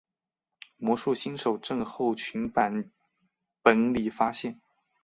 [0.77, 2.89] 魔术新手症候群版
[3.61, 4.59] 本里发现。